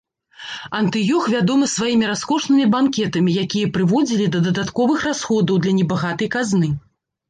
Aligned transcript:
Антыёх 0.79 1.27
вядомы 1.33 1.65
сваімі 1.73 2.09
раскошнымі 2.13 2.65
банкетамі, 2.75 3.37
якія 3.45 3.71
прыводзілі 3.79 4.25
да 4.33 4.39
дадатковых 4.49 5.09
расходаў 5.13 5.55
для 5.65 5.71
небагатай 5.81 6.27
казны. 6.39 6.77